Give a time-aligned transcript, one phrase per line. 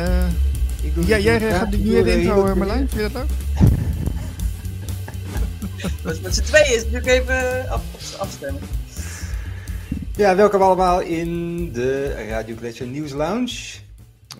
[0.00, 2.88] Uh, ja, jij gaat nu weer de intro, Marlijn.
[2.88, 3.26] Vind je dat
[6.02, 8.62] dus met z'n tweeën is het natuurlijk even af, afstemmen.
[10.16, 13.78] Ja, welkom allemaal in de Radio Gletscher Nieuws Lounge.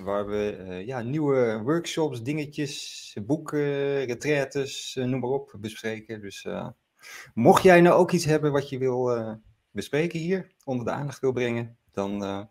[0.05, 6.21] Waar we uh, ja, nieuwe workshops, dingetjes, boeken, retraites, uh, noem maar op, bespreken.
[6.21, 6.69] Dus uh,
[7.35, 9.11] mocht jij nou ook iets hebben wat je wil
[9.71, 12.49] bespreken hier, onder de aandacht wil brengen, dan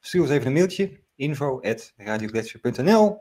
[0.00, 3.20] stuur ons even een mailtje info.radiogletscher.nl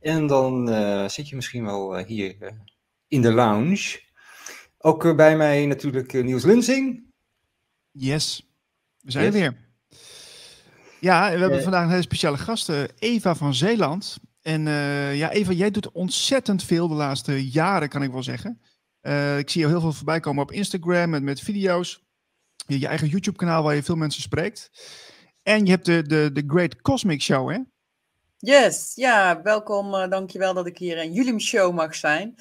[0.00, 2.48] En dan uh, zit je misschien wel uh, hier uh,
[3.08, 4.04] in de lounge.
[4.78, 7.04] Ook bij mij natuurlijk Niels Lunsing.
[7.90, 8.50] Yes,
[9.00, 9.34] we zijn yes.
[9.34, 9.64] er weer.
[11.00, 14.16] Ja, we hebben vandaag een hele speciale gast, Eva van Zeeland.
[14.42, 14.62] En
[15.16, 18.60] ja, Eva, jij doet ontzettend veel de laatste jaren, kan ik wel zeggen.
[19.38, 22.06] ik zie je heel veel voorbij komen op Instagram met, met video's.
[22.66, 24.70] Je, je eigen YouTube-kanaal waar je veel mensen spreekt.
[25.46, 27.58] En je hebt de, de, de Great Cosmic Show, hè?
[28.36, 29.94] Yes, ja, welkom.
[29.94, 32.34] Uh, dankjewel dat ik hier in jullie show mag zijn.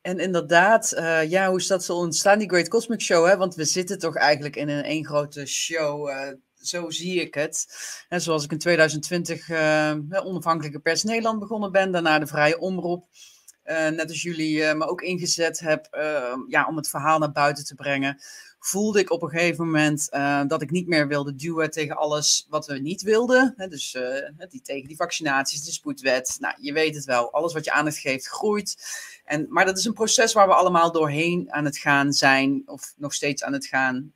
[0.00, 3.26] En inderdaad, uh, ja, hoe is dat zo ontstaan, die Great Cosmic Show?
[3.26, 3.36] Hè?
[3.36, 6.08] Want we zitten toch eigenlijk in een één grote show.
[6.08, 6.28] Uh,
[6.60, 7.66] zo zie ik het.
[8.08, 9.50] En zoals ik in 2020
[10.24, 13.04] onafhankelijke pers Nederland begonnen ben, daarna de vrije omroep.
[13.64, 15.88] net als jullie me ook ingezet heb
[16.48, 18.20] ja, om het verhaal naar buiten te brengen
[18.64, 22.46] voelde ik op een gegeven moment uh, dat ik niet meer wilde duwen tegen alles
[22.48, 23.54] wat we niet wilden.
[23.68, 26.36] Dus uh, die, tegen die vaccinaties, de spoedwet.
[26.40, 28.76] Nou, je weet het wel, alles wat je aandacht geeft groeit.
[29.24, 32.94] En, maar dat is een proces waar we allemaal doorheen aan het gaan zijn, of
[32.96, 34.12] nog steeds aan het gaan.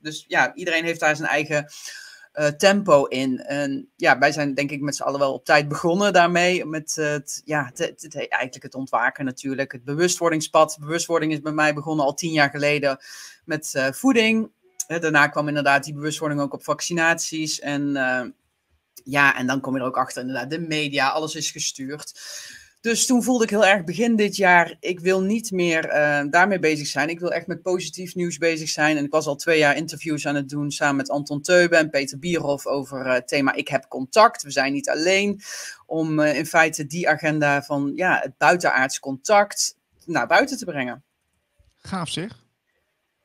[0.00, 1.66] Dus ja, iedereen heeft daar zijn eigen
[2.34, 3.38] uh, tempo in.
[3.38, 6.64] En ja, wij zijn denk ik met z'n allen wel op tijd begonnen daarmee.
[6.64, 9.72] Met het, ja, het, het, eigenlijk het ontwaken natuurlijk.
[9.72, 10.76] Het bewustwordingspad.
[10.80, 12.98] Bewustwording is bij mij begonnen al tien jaar geleden
[13.46, 14.50] met uh, voeding.
[14.86, 17.60] daarna kwam inderdaad die bewustwording ook op vaccinaties.
[17.60, 18.22] En uh,
[19.04, 21.08] ja, en dan kom je er ook achter inderdaad de media.
[21.08, 22.12] Alles is gestuurd.
[22.80, 26.58] Dus toen voelde ik heel erg begin dit jaar, ik wil niet meer uh, daarmee
[26.58, 27.08] bezig zijn.
[27.08, 28.96] Ik wil echt met positief nieuws bezig zijn.
[28.96, 31.90] En ik was al twee jaar interviews aan het doen samen met Anton Teuben en
[31.90, 34.42] Peter Bierhoff over het thema Ik heb contact.
[34.42, 35.40] We zijn niet alleen.
[35.86, 41.04] Om in feite die agenda van ja, het buitenaards contact naar buiten te brengen.
[41.76, 42.45] Gaaf zeg.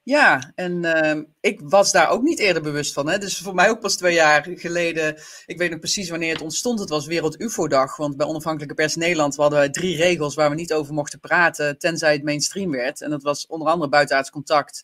[0.03, 3.09] Ja, en uh, ik was daar ook niet eerder bewust van.
[3.09, 3.17] Hè?
[3.17, 5.17] Dus voor mij ook pas twee jaar geleden.
[5.45, 6.79] Ik weet nog precies wanneer het ontstond.
[6.79, 7.97] Het was Wereld UFO-dag.
[7.97, 11.77] Want bij Onafhankelijke Pers Nederland hadden wij drie regels waar we niet over mochten praten.
[11.77, 13.01] Tenzij het mainstream werd.
[13.01, 14.83] En dat was onder andere buitenaards contact.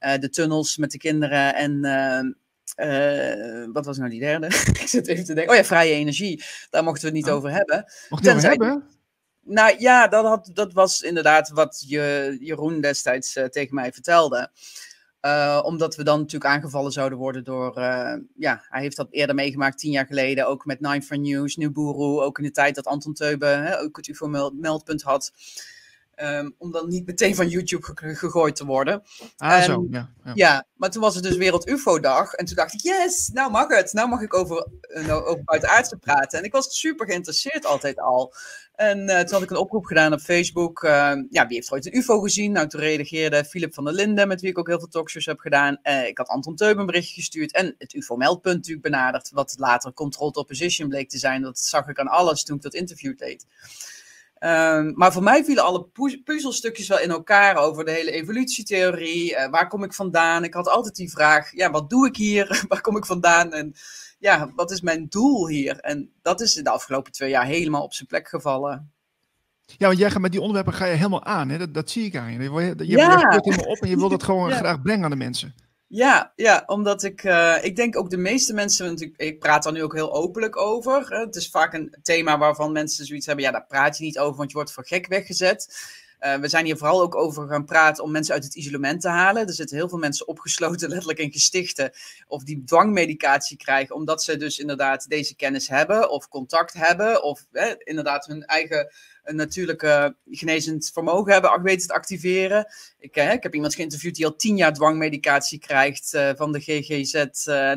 [0.00, 1.54] Uh, de tunnels met de kinderen.
[1.54, 1.84] En
[2.76, 4.46] uh, wat was nou die derde?
[4.80, 5.52] ik zit even te denken.
[5.52, 6.42] Oh ja, vrije energie.
[6.70, 7.34] Daar mochten we het niet oh.
[7.34, 7.84] over hebben.
[8.08, 8.99] Mochten we het hebben?
[9.50, 14.50] Nou ja, dat, had, dat was inderdaad wat je, Jeroen destijds uh, tegen mij vertelde.
[15.22, 17.78] Uh, omdat we dan natuurlijk aangevallen zouden worden door.
[17.78, 20.46] Uh, ja, hij heeft dat eerder meegemaakt, tien jaar geleden.
[20.46, 22.20] Ook met Nine for News, Nuburu.
[22.20, 25.32] Ook in de tijd dat Anton Teuben hè, ook het UFO-meldpunt had.
[26.22, 29.02] Um, om dan niet meteen van YouTube ge gegooid te worden.
[29.36, 30.66] Ah, en, zo, ja, ja, ja.
[30.74, 32.32] maar toen was het dus Wereld UFO-dag.
[32.32, 33.92] En toen dacht ik, yes, nou mag het.
[33.92, 36.38] Nou mag ik over, uh, over buitenaardse praten.
[36.38, 38.34] En ik was super geïnteresseerd altijd al.
[38.80, 40.82] En uh, toen had ik een oproep gedaan op Facebook.
[40.82, 40.90] Uh,
[41.30, 42.52] ja, wie heeft ooit een UFO gezien?
[42.52, 45.38] Nou, toen reageerde Philip van der Linden, met wie ik ook heel veel talkshows heb
[45.38, 45.78] gedaan.
[45.82, 49.30] Uh, ik had Anton Teuben een berichtje gestuurd en het UFO-meldpunt natuurlijk benaderd.
[49.30, 51.42] Wat later Controlled Opposition bleek te zijn.
[51.42, 53.46] Dat zag ik aan alles toen ik dat interview deed.
[54.44, 55.86] Um, maar voor mij vielen alle
[56.24, 59.30] puzzelstukjes wel in elkaar over de hele evolutietheorie.
[59.30, 60.44] Uh, waar kom ik vandaan?
[60.44, 62.46] Ik had altijd die vraag: ja, wat doe ik hier?
[62.68, 63.52] waar kom ik vandaan?
[63.52, 63.74] En
[64.18, 65.78] ja, wat is mijn doel hier?
[65.78, 68.92] En dat is de afgelopen twee jaar helemaal op zijn plek gevallen.
[69.64, 71.48] Ja, want jij gaat met die onderwerpen ga je helemaal aan.
[71.48, 71.58] Hè?
[71.58, 72.38] Dat, dat zie ik aan je.
[72.38, 73.18] Je, je, ja.
[73.18, 74.56] je helemaal op en je wilt het gewoon ja.
[74.56, 75.54] graag brengen aan de mensen.
[75.92, 79.72] Ja, ja omdat ik, uh, ik denk ook de meeste mensen, want ik, praat daar
[79.72, 81.06] nu ook heel openlijk over.
[81.08, 84.36] Het is vaak een thema waarvan mensen zoiets hebben, ja, daar praat je niet over,
[84.36, 85.88] want je wordt voor gek weggezet.
[86.20, 89.08] Uh, we zijn hier vooral ook over gaan praten om mensen uit het isolement te
[89.08, 89.46] halen.
[89.46, 91.90] Er zitten heel veel mensen opgesloten, letterlijk in gestichten,
[92.26, 97.46] of die dwangmedicatie krijgen, omdat ze dus inderdaad deze kennis hebben, of contact hebben, of
[97.78, 102.66] inderdaad hun eigen een natuurlijke genezend vermogen hebben weten te activeren.
[102.98, 107.12] Ik, hè, ik heb iemand geïnterviewd die al tien jaar dwangmedicatie krijgt van de GGZ.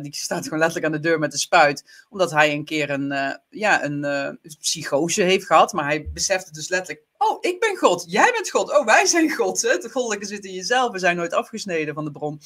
[0.01, 2.05] Die staat gewoon letterlijk aan de deur met de spuit.
[2.09, 5.73] Omdat hij een keer een, ja, een psychose heeft gehad.
[5.73, 9.31] Maar hij besefte dus letterlijk, oh, ik ben God, jij bent God, oh, wij zijn
[9.31, 9.61] God.
[9.61, 9.69] Hè?
[9.69, 12.41] Het goddelijke zit in jezelf, we zijn nooit afgesneden van de bron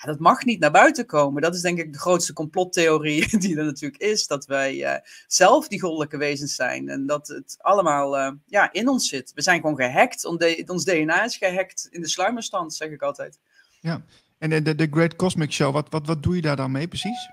[0.00, 1.42] ja, dat mag niet naar buiten komen.
[1.42, 4.26] Dat is denk ik de grootste complottheorie die er natuurlijk is.
[4.26, 4.94] Dat wij uh,
[5.26, 6.88] zelf die goddelijke wezens zijn.
[6.88, 9.32] En dat het allemaal uh, ja, in ons zit.
[9.34, 10.24] We zijn gewoon gehackt.
[10.66, 13.38] Ons DNA is gehackt in de sluimerstand, zeg ik altijd.
[13.80, 14.02] Ja,
[14.38, 17.30] en de, de Great Cosmic Show, wat, wat, wat doe je daar dan mee precies?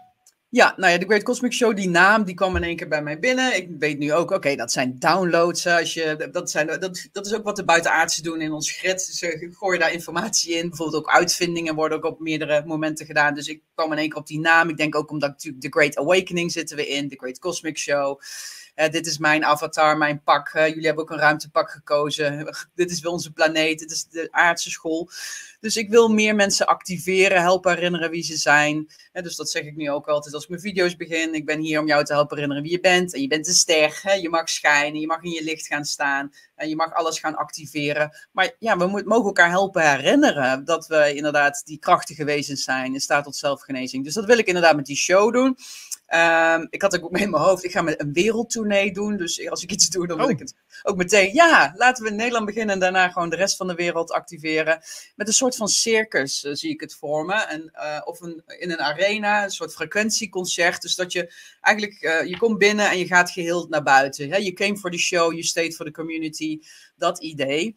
[0.49, 3.01] Ja, nou ja, de Great Cosmic Show, die naam, die kwam in één keer bij
[3.01, 3.55] mij binnen.
[3.55, 5.67] Ik weet nu ook, oké, dat zijn downloads.
[5.67, 9.01] Als je, dat, zijn, dat, dat is ook wat de buitenaardse doen in ons grid.
[9.01, 10.69] Ze gooien daar informatie in.
[10.69, 13.33] Bijvoorbeeld ook uitvindingen worden ook op meerdere momenten gedaan.
[13.33, 14.69] Dus ik kwam in één keer op die naam.
[14.69, 18.19] Ik denk ook omdat natuurlijk de Great Awakening zitten we in, de Great Cosmic Show.
[18.79, 20.51] Uh, dit is mijn avatar, mijn pak.
[20.53, 22.55] Jullie hebben ook een ruimtepak gekozen.
[22.75, 23.79] dit is wel onze planeet.
[23.79, 25.09] Dit is de aardse school.
[25.59, 28.89] Dus ik wil meer mensen activeren, helpen herinneren wie ze zijn.
[29.11, 31.33] Dus dat zeg ik nu ook altijd als ik mijn video's begin.
[31.33, 33.13] Ik ben hier om jou te helpen herinneren wie je bent.
[33.13, 34.17] En je bent een ster.
[34.21, 34.99] Je mag schijnen.
[34.99, 36.33] Je mag in je licht gaan staan.
[36.55, 38.17] En je mag alles gaan activeren.
[38.31, 42.99] Maar ja, we mogen elkaar helpen herinneren dat we inderdaad die krachtige wezens zijn in
[42.99, 44.03] staat tot zelfgenezing.
[44.03, 45.57] Dus dat wil ik inderdaad met die show doen.
[46.15, 49.17] Um, ik had ook in mijn hoofd, ik ga een wereldtournee doen.
[49.17, 50.31] Dus als ik iets doe, dan wil oh.
[50.31, 51.33] ik het ook meteen.
[51.33, 54.79] Ja, laten we in Nederland beginnen en daarna gewoon de rest van de wereld activeren.
[55.15, 57.49] Met een soort van circus uh, zie ik het vormen.
[57.49, 60.81] En, uh, of een, in een arena, een soort frequentieconcert.
[60.81, 64.29] Dus dat je eigenlijk, uh, je komt binnen en je gaat geheel naar buiten.
[64.29, 64.37] Hè?
[64.37, 66.59] You came for the show, you stayed for the community
[66.97, 67.75] dat idee.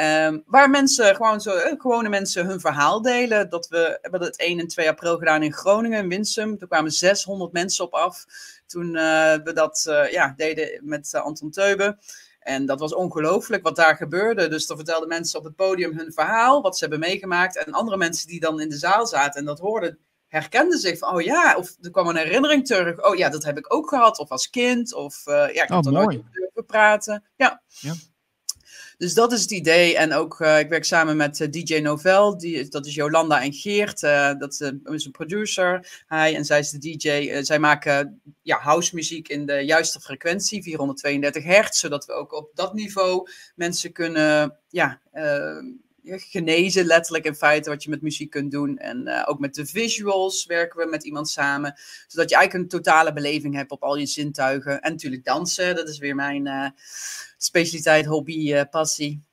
[0.00, 3.50] Um, waar mensen, gewoon zo, eh, gewone mensen hun verhaal delen.
[3.50, 6.56] Dat we hebben het 1 en 2 april gedaan in Groningen, in Winsum.
[6.58, 8.24] Er kwamen 600 mensen op af.
[8.66, 11.98] Toen uh, we dat uh, ja, deden met Anton Teuben.
[12.40, 14.48] En dat was ongelooflijk wat daar gebeurde.
[14.48, 17.64] Dus dan vertelden mensen op het podium hun verhaal, wat ze hebben meegemaakt.
[17.64, 19.98] En andere mensen die dan in de zaal zaten en dat hoorden,
[20.28, 23.04] herkenden zich van, oh ja, of er kwam een herinnering terug.
[23.04, 25.86] Oh ja, dat heb ik ook gehad, of als kind, of uh, ja, ik had
[25.86, 27.24] oh, er nooit over praten.
[27.36, 27.62] Ja.
[27.80, 27.92] ja.
[29.02, 29.96] Dus dat is het idee.
[29.96, 32.38] En ook, uh, ik werk samen met uh, DJ Novel.
[32.38, 34.02] Die, dat is Jolanda en Geert.
[34.02, 34.52] Uh, dat
[34.84, 36.02] is een producer.
[36.06, 37.42] Hij en zij is de DJ.
[37.42, 41.80] zij maken ja, house muziek in de juiste frequentie, 432 hertz.
[41.80, 45.00] Zodat we ook op dat niveau mensen kunnen ja,
[46.04, 48.78] genezen, letterlijk in feite, wat je met muziek kunt doen.
[48.78, 51.74] En ook met de visuals werken we met iemand samen.
[52.06, 54.80] Zodat je eigenlijk een totale beleving hebt op al je zintuigen.
[54.80, 56.74] En natuurlijk dansen, dat is weer mijn
[57.36, 59.24] specialiteit, hobby, uh, passie.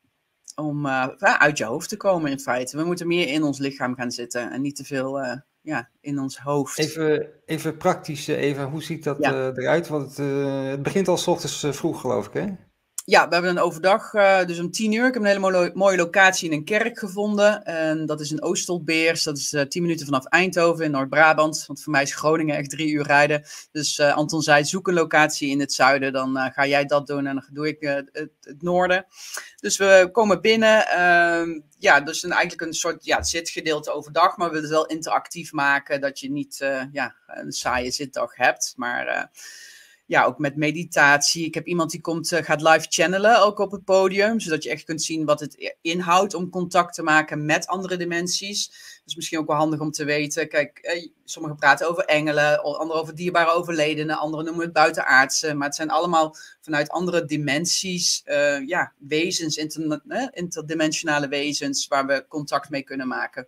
[0.56, 0.88] Om
[1.22, 2.78] uit je hoofd te komen in feite.
[2.78, 5.20] We moeten meer in ons lichaam gaan zitten en niet te veel
[5.62, 6.78] ja, in ons hoofd.
[6.78, 9.52] Even, even praktisch, Eva, hoe ziet dat ja.
[9.56, 9.88] eruit?
[9.88, 10.28] Want het,
[10.70, 12.48] het begint al s ochtends vroeg, geloof ik, hè?
[13.10, 15.08] Ja, we hebben een overdag, uh, dus om tien uur.
[15.08, 17.64] Ik heb een hele mooie, locatie in een kerk gevonden.
[17.64, 19.24] En dat is in Oostelbeers.
[19.24, 21.64] Dat is uh, tien minuten vanaf Eindhoven in Noord-Brabant.
[21.68, 23.44] Want voor mij is Groningen echt drie uur rijden.
[23.72, 26.14] Dus uh, Anton zei, zoek een locatie in het zuiden.
[26.14, 28.10] Dan ga jij dat doen en dan doe ik het,
[28.42, 29.06] het, noorden.
[29.56, 30.88] Dus we komen binnen.
[30.88, 34.38] Ehm, ja, dus een, eigenlijk een soort ja, zitgedeelte overdag.
[34.38, 36.02] Maar we willen het wel interactief maken.
[36.02, 36.58] Dat je niet
[36.92, 38.74] ja, een saaie zitdag hebt.
[38.76, 39.30] Maar
[40.10, 41.46] ja, ook met meditatie.
[41.46, 44.40] Ik heb iemand die komt, uh, gaat live channelen, ook op het podium.
[44.40, 48.72] Zodat je echt kunt zien wat het inhoudt om contact te maken met andere dimensies.
[49.06, 50.50] Dus misschien ook wel handig om te weten.
[50.50, 55.54] Kijk, eh, sommigen praten over engelen, anderen over dierbare overledenen, anderen noemen het buitenaardse.
[55.54, 60.02] Maar het zijn allemaal vanuit andere dimensies, uh, ja, wezens, inter,
[60.34, 63.48] interdimensionale wezens, waar we contact mee kunnen maken.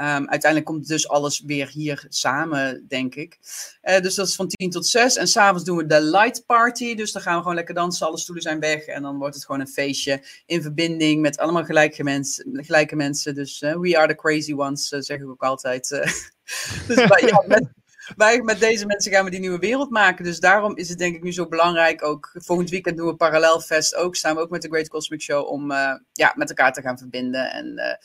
[0.00, 3.38] Um, uiteindelijk komt dus alles weer hier samen, denk ik.
[3.82, 5.16] Uh, dus dat is van 10 tot 6.
[5.16, 6.94] En s'avonds doen we de light party.
[6.94, 8.06] Dus dan gaan we gewoon lekker dansen.
[8.06, 8.84] Alle stoelen zijn weg.
[8.84, 13.34] En dan wordt het gewoon een feestje in verbinding met allemaal gelijke, mens, gelijke mensen.
[13.34, 15.88] Dus uh, we are the crazy ones, uh, zeg ik ook altijd.
[16.88, 17.68] dus ja, met,
[18.16, 20.24] wij met deze mensen gaan we die nieuwe wereld maken.
[20.24, 22.04] Dus daarom is het denk ik nu zo belangrijk.
[22.04, 24.16] Ook volgend weekend doen we Parallelfest ook.
[24.16, 25.70] Staan we ook met de Great Cosmic Show om
[26.12, 27.50] ja, met elkaar te gaan verbinden.
[27.50, 27.98] En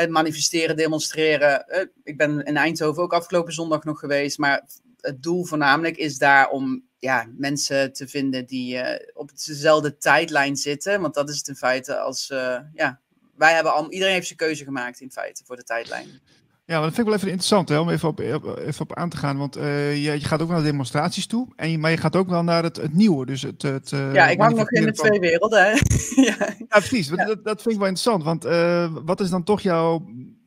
[0.00, 1.68] het manifesteren, demonstreren.
[1.68, 4.38] Eh, ik ben in Eindhoven ook afgelopen zondag nog geweest.
[4.38, 4.64] Maar
[5.00, 10.56] het doel voornamelijk is daar om ja, mensen te vinden die uh, op dezelfde tijdlijn
[10.56, 11.00] zitten.
[11.00, 12.26] Want dat is het in feite als.
[12.72, 13.00] Ja,
[13.36, 16.20] wij hebben al, iedereen heeft zijn keuze gemaakt in feite voor de tijdlijn.
[16.68, 19.08] Ja, maar dat vind ik wel even interessant hè, om even op, even op aan
[19.08, 19.38] te gaan.
[19.38, 22.28] Want uh, je, je, gaat ook naar demonstraties toe, en je, maar je gaat ook
[22.28, 23.26] wel naar het, het nieuwe.
[23.26, 25.62] Dus het, het, uh, ja, ik hang nog in de twee werelden.
[25.62, 25.70] Hè?
[26.28, 26.36] ja.
[26.58, 27.08] ja, precies.
[27.08, 27.24] Ja.
[27.24, 28.24] Dat, dat vind ik wel interessant.
[28.24, 30.06] Want uh, wat is dan toch jouw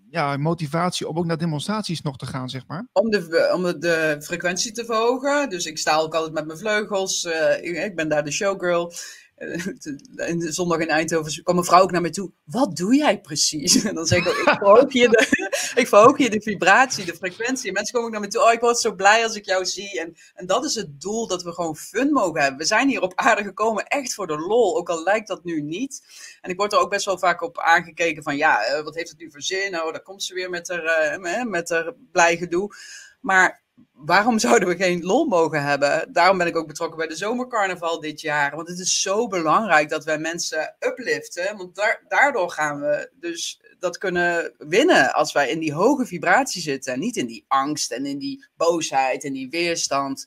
[0.09, 2.87] ja, motivatie om ook naar demonstraties nog te gaan, zeg maar?
[2.93, 5.49] Om de, om de frequentie te verhogen.
[5.49, 7.27] Dus ik sta ook altijd met mijn vleugels.
[7.61, 8.93] ik ben daar de showgirl.
[10.39, 12.31] de zondag in Eindhoven kwam een vrouw ook naar me toe.
[12.43, 13.83] Wat doe jij precies?
[13.91, 15.49] En dan zeg ik, ik verhoog je de,
[15.81, 17.67] ik verhoog je de vibratie, de frequentie.
[17.67, 18.43] En mensen komen ook naar me toe.
[18.43, 19.99] Oh, ik word zo blij als ik jou zie.
[19.99, 22.59] En, en dat is het doel, dat we gewoon fun mogen hebben.
[22.59, 24.77] We zijn hier op aarde gekomen echt voor de lol.
[24.77, 26.01] Ook al lijkt dat nu niet.
[26.41, 29.09] En ik word er ook best wel vaak op aangekeken van, ja, eh, wat heeft
[29.09, 29.81] het nu voor zin?
[29.81, 32.75] Oh, daar komt ze weer met haar, uh, met haar blij gedoe.
[33.21, 36.13] Maar waarom zouden we geen lol mogen hebben?
[36.13, 38.55] Daarom ben ik ook betrokken bij de zomercarnaval dit jaar.
[38.55, 41.57] Want het is zo belangrijk dat wij mensen upliften.
[41.57, 46.93] Want daardoor gaan we dus dat kunnen winnen als wij in die hoge vibratie zitten.
[46.93, 50.25] En niet in die angst en in die boosheid en die weerstand.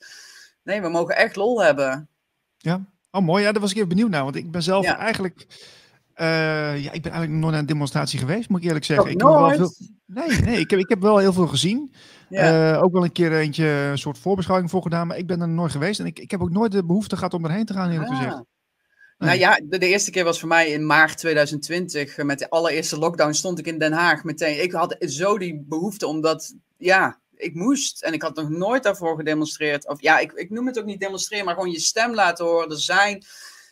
[0.62, 2.08] Nee, we mogen echt lol hebben.
[2.56, 3.42] Ja, oh mooi.
[3.42, 4.24] Ja, daar was ik even benieuwd naar.
[4.24, 5.46] Want ik ben zelf eigenlijk...
[6.16, 6.26] Uh,
[6.82, 9.04] ja, ik ben eigenlijk nog nooit naar een demonstratie geweest, moet ik eerlijk zeggen.
[9.04, 9.72] Oh, ik heb wel veel...
[10.06, 11.94] Nee, nee ik, heb, ik heb wel heel veel gezien.
[12.34, 12.72] Ja.
[12.72, 15.48] Uh, ook wel een keer eentje, een soort voorbeschouwing voor gedaan, maar ik ben er
[15.48, 16.00] nooit geweest.
[16.00, 18.16] En ik, ik heb ook nooit de behoefte gehad om erheen te gaan, eerlijk ah.
[18.16, 18.42] gezegd.
[19.18, 22.16] Nou ja, de, de, eerste keer was voor mij in maart 2020.
[22.16, 24.62] Met de allereerste lockdown stond ik in Den Haag meteen.
[24.62, 28.02] Ik had zo die behoefte, omdat ja, ik moest.
[28.02, 29.88] En ik had nog nooit daarvoor gedemonstreerd.
[29.88, 32.78] Of ja, ik, ik noem het ook niet demonstreren, maar gewoon je stem laten horen
[32.78, 33.24] zijn.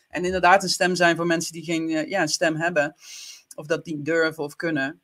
[0.09, 2.95] En inderdaad een stem zijn voor mensen die geen eh, ja, stem hebben.
[3.55, 5.01] Of dat niet durven of kunnen.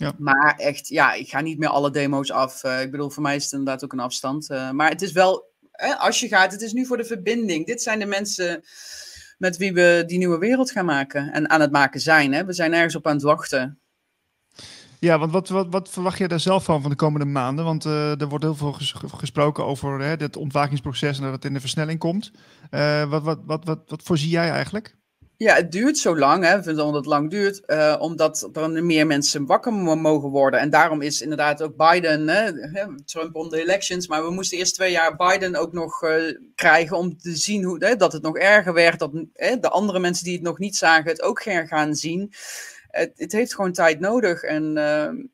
[0.00, 0.12] Ja.
[0.18, 2.64] Maar echt, ja, ik ga niet meer alle demo's af.
[2.64, 4.50] Uh, ik bedoel, voor mij is het inderdaad ook een afstand.
[4.50, 5.52] Uh, maar het is wel,
[5.98, 7.66] als je gaat, het is nu voor de verbinding.
[7.66, 8.62] Dit zijn de mensen
[9.38, 11.32] met wie we die nieuwe wereld gaan maken.
[11.32, 12.32] En aan het maken zijn.
[12.32, 12.44] Hè?
[12.44, 13.80] We zijn ergens op aan het wachten.
[14.98, 17.64] Ja, want wat, wat, wat verwacht je daar zelf van van de komende maanden?
[17.64, 18.76] Want uh, er wordt heel veel
[19.06, 22.30] gesproken over hè, het ontwakingsproces en dat het in de versnelling komt.
[23.08, 24.98] Wat, wat, wat, wat, wat voorzie jij eigenlijk?
[25.42, 26.44] Ja, het duurt zo lang.
[26.44, 26.56] Hè.
[26.56, 30.60] We vinden dat het lang duurt, uh, omdat er meer mensen wakker mogen worden.
[30.60, 32.52] En daarom is inderdaad ook Biden, hè,
[33.04, 36.96] Trump on de elections, maar we moesten eerst twee jaar Biden ook nog uh, krijgen
[36.96, 40.24] om te zien hoe, hè, dat het nog erger werd, dat hè, de andere mensen
[40.24, 42.32] die het nog niet zagen het ook gaan zien.
[42.88, 44.76] Het, het heeft gewoon tijd nodig en...
[44.76, 45.24] Uh,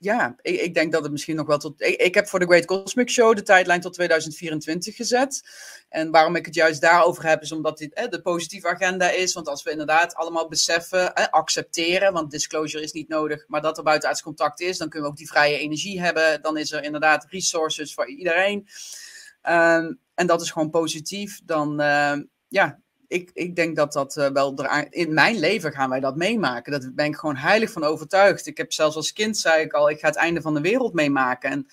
[0.00, 1.80] ja, ik, ik, denk dat het misschien nog wel tot.
[1.82, 5.42] Ik, heb voor de Great Cosmic Show de tijdlijn tot 2024 gezet.
[5.88, 9.34] En waarom ik het juist daarover heb, is omdat dit de positieve agenda is.
[9.34, 13.84] Want als we inderdaad allemaal beseffen, accepteren, want disclosure is niet nodig, maar dat er
[13.84, 16.42] buitenaards contact is, dan kunnen we ook die vrije energie hebben.
[16.42, 18.68] Dan is er inderdaad resources voor iedereen.
[19.42, 21.40] Um, en dat is gewoon positief.
[21.44, 22.16] Dan, uh,
[22.48, 24.54] ja, ik, ik denk dat dat uh, wel
[24.90, 26.72] in mijn leven gaan wij dat meemaken.
[26.72, 28.46] Daar ben ik gewoon heilig van overtuigd.
[28.46, 30.94] Ik heb zelfs als kind, zei ik al, ik ga het einde van de wereld
[30.94, 31.50] meemaken.
[31.50, 31.66] En,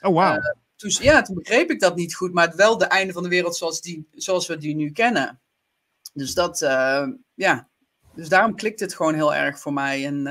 [0.00, 0.36] oh, wow.
[0.36, 3.22] Uh, toen, ja, toen begreep ik dat niet goed, maar het wel de einde van
[3.22, 5.40] de wereld zoals, die, zoals we die nu kennen.
[6.12, 7.68] Dus dat, uh, ja,
[8.14, 10.06] dus daarom klikt het gewoon heel erg voor mij.
[10.06, 10.26] En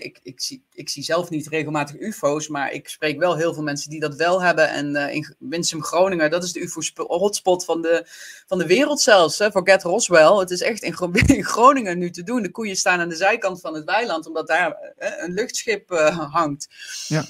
[0.00, 3.62] ik, ik, zie, ik zie zelf niet regelmatig UFO's, maar ik spreek wel heel veel
[3.62, 4.68] mensen die dat wel hebben.
[4.68, 8.06] En uh, in Winsum Groningen, dat is de UFO-hotspot van de,
[8.46, 9.38] van de wereld zelfs.
[9.38, 10.38] Hè, voor Get Roswell.
[10.38, 10.94] Het is echt in,
[11.36, 12.42] in, Groningen nu te doen.
[12.42, 16.32] De koeien staan aan de zijkant van het weiland, omdat daar uh, een luchtschip uh,
[16.32, 16.68] hangt.
[17.08, 17.24] Ja.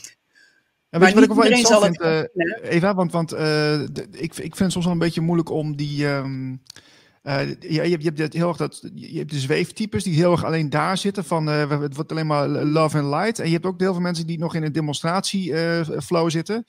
[0.91, 2.29] Ja, weet je wat ik wel interessant vind,
[2.63, 2.95] Eva?
[2.95, 6.07] Want, want de, ik, ik vind het soms wel een beetje moeilijk om die...
[6.07, 6.63] Um,
[7.23, 10.45] uh, ja, je, je, hebt heel erg dat, je hebt de zweeftypes die heel erg
[10.45, 13.39] alleen daar zitten van uh, het wordt alleen maar love and light.
[13.39, 16.65] En je hebt ook heel veel mensen die nog in een demonstratieflow uh, zitten.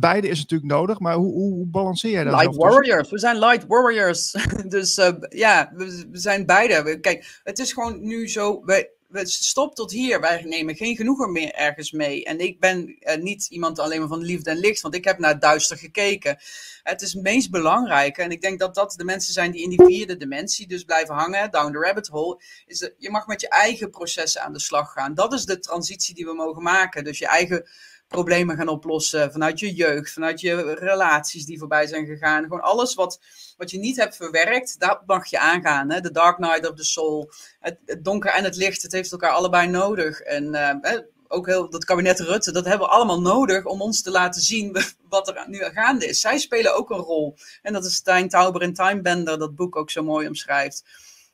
[0.00, 2.40] beide is natuurlijk nodig, maar hoe, hoe, hoe balanceer jij dat?
[2.40, 4.30] Light warriors, we zijn light warriors.
[4.68, 4.94] dus
[5.28, 7.00] ja, we, we, zijn beide.
[7.00, 8.62] Kijk, het is gewoon nu zo,
[9.08, 10.20] wij, stop tot hier.
[10.20, 12.24] Wij nemen geen genoegen meer ergens mee.
[12.24, 15.18] En ik ben uh, niet iemand alleen maar van liefde en licht, want ik heb
[15.18, 16.38] naar duister gekeken.
[16.82, 18.22] Het is het meest belangrijke.
[18.22, 21.14] En ik denk dat dat de mensen zijn die in die vierde dimensie dus blijven
[21.14, 22.42] hangen, down the rabbit hole.
[22.66, 25.14] Is je mag met je eigen processen aan de slag gaan.
[25.14, 27.04] Dat is de transitie die we mogen maken.
[27.04, 27.68] Dus je eigen
[28.08, 32.42] problemen gaan oplossen vanuit je jeugd, vanuit je relaties die voorbij zijn gegaan.
[32.42, 33.20] Gewoon alles wat,
[33.56, 35.88] wat je niet hebt verwerkt, dat mag je aangaan.
[35.88, 37.30] The Dark Night of the Soul.
[37.60, 40.20] Het, donker en het licht, het heeft elkaar allebei nodig.
[40.20, 40.98] En uh,
[41.28, 44.76] ook heel, dat kabinet Rutte, dat hebben we allemaal nodig om ons te laten zien
[45.08, 46.20] wat er nu gaande is.
[46.20, 47.36] Zij spelen ook een rol.
[47.62, 50.84] En dat is Stijn Tauber in Time Bender, dat boek ook zo mooi omschrijft.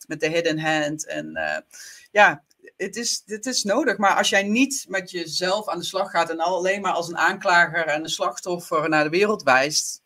[0.07, 1.07] Met de hidden hand.
[1.07, 1.57] En uh,
[2.11, 2.43] ja,
[2.77, 3.99] het is, het is nodig.
[3.99, 7.19] Maar als jij niet met jezelf aan de slag gaat en alleen maar als een
[7.19, 10.03] aanklager en een slachtoffer naar de wereld wijst,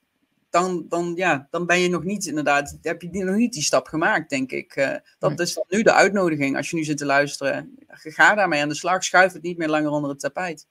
[0.51, 3.87] dan, dan, ja, dan ben je nog niet inderdaad, heb je nog niet die stap
[3.87, 4.77] gemaakt, denk ik.
[4.77, 7.75] Uh, dat is nu de uitnodiging als je nu zit te luisteren.
[7.89, 10.67] Ga daarmee aan de slag, schuif het niet meer langer onder het tapijt.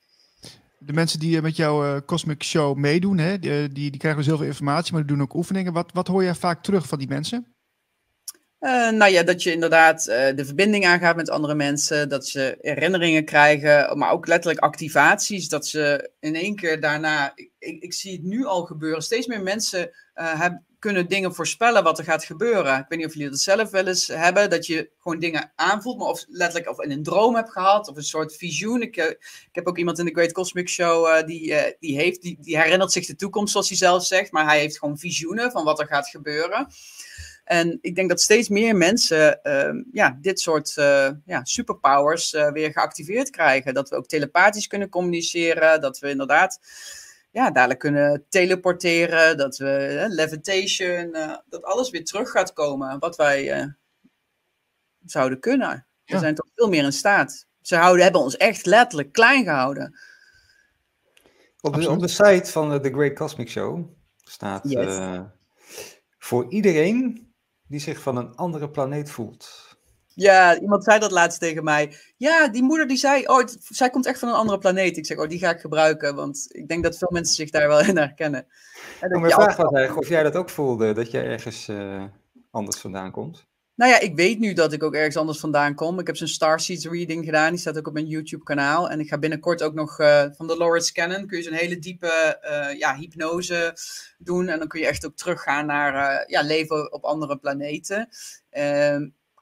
[0.80, 4.30] De mensen die met jouw uh, Cosmic Show meedoen, hè, die, die, die krijgen dus
[4.30, 5.74] heel veel informatie, maar die doen ook oefeningen.
[5.74, 7.56] Wat, wat hoor jij vaak terug van die mensen?
[8.60, 12.58] Uh, nou ja, dat je inderdaad uh, de verbinding aangaat met andere mensen, dat ze
[12.62, 18.12] herinneringen krijgen, maar ook letterlijk activaties, dat ze in één keer daarna, ik, ik, zie
[18.12, 22.80] het nu al gebeuren, steeds meer mensen heb, kunnen dingen voorspellen wat er gaat gebeuren.
[22.80, 25.98] Ik weet niet of jullie dat zelf wel eens hebben, dat je gewoon dingen aanvoelt,
[25.98, 28.82] maar of letterlijk of in een droom hebt gehad, of een soort visioen.
[28.82, 32.58] Ik, ik heb ook iemand in de Great Cosmic Show die, die, heeft, die, die
[32.58, 35.80] herinnert zich de toekomst, zoals hij zelf zegt, maar hij heeft gewoon visioenen van wat
[35.80, 36.68] er gaat gebeuren.
[37.48, 42.52] En ik denk dat steeds meer mensen uh, ja, dit soort uh, ja, superpowers uh,
[42.52, 43.74] weer geactiveerd krijgen.
[43.74, 45.82] Dat we ook telepathisch kunnen communiceren.
[45.82, 46.60] Dat we inderdaad
[47.32, 51.12] ja, dadelijk kunnen teleporteren, dat we levitation,
[51.50, 53.74] dat alles weer terug gaat komen wat wij
[55.06, 55.88] zouden kunnen.
[56.06, 57.46] We zijn toch veel meer in staat.
[57.62, 60.00] Ze houden, hebben ons echt letterlijk klein gehouden.
[61.62, 63.86] Op de, op de site van de Great Cosmic Show
[64.24, 64.64] staat
[66.18, 67.27] voor iedereen
[67.68, 69.76] die zich van een andere planeet voelt.
[70.20, 71.96] Ja, iemand zei dat laatst tegen mij.
[72.18, 74.98] Ja, die moeder die zei, oh, zij komt echt van een andere planeet.
[74.98, 77.68] Ik zeg, oh, die ga ik gebruiken, want ik denk dat veel mensen zich daar
[77.68, 78.48] wel in herkennen.
[79.00, 82.04] En mijn vraag was eigenlijk of jij dat ook voelde, dat jij ergens uh,
[82.52, 83.47] anders vandaan komt.
[83.78, 86.00] Nou ja, ik weet nu dat ik ook ergens anders vandaan kom.
[86.00, 87.50] Ik heb zo'n Starseeds reading gedaan.
[87.50, 88.90] Die staat ook op mijn YouTube kanaal.
[88.90, 91.28] En ik ga binnenkort ook nog uh, van de Lawrence Cannon.
[91.28, 93.78] Kun je zo'n hele diepe uh, ja, hypnose
[94.18, 94.48] doen.
[94.48, 98.10] En dan kun je echt ook teruggaan naar uh, ja, leven op andere planeten.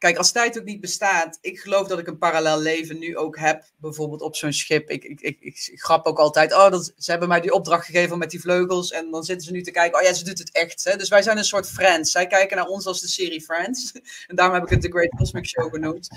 [0.06, 3.38] Kijk, als tijd ook niet bestaat, ik geloof dat ik een parallel leven nu ook
[3.38, 4.90] heb, bijvoorbeeld op zo'n schip.
[4.90, 8.18] Ik, ik, ik, ik, grap ook altijd, oh, dat, ze hebben mij die opdracht gegeven
[8.18, 10.52] met die vleugels en dan zitten ze nu te kijken, oh ja, ze doet het
[10.52, 10.84] echt.
[10.84, 10.96] Hè?
[10.96, 12.12] Dus wij zijn een soort Friends.
[12.12, 13.92] Zij kijken naar ons als de serie Friends.
[14.28, 16.08] En daarom heb ik het The Great Cosmic Show genoemd.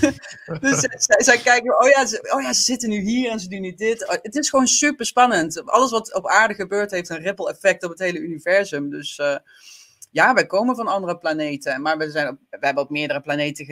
[0.60, 3.48] dus zij, zij, kijken, oh ja, ze, oh ja, ze zitten nu hier en ze
[3.48, 4.08] doen niet dit.
[4.08, 5.66] Oh, het is gewoon super spannend.
[5.66, 8.90] Alles wat op aarde gebeurt heeft een ripple effect op het hele universum.
[8.90, 9.18] Dus...
[9.18, 9.36] Uh,
[10.10, 13.64] ja, wij komen van andere planeten, maar we, zijn we hebben op meerdere planeten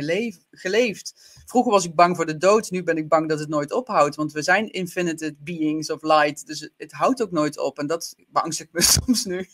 [0.50, 1.42] geleefd.
[1.46, 4.16] Vroeger was ik bang voor de dood, nu ben ik bang dat het nooit ophoudt,
[4.16, 8.14] want we zijn infinite beings of light, dus het houdt ook nooit op en dat
[8.28, 9.48] beangstigt me soms nu.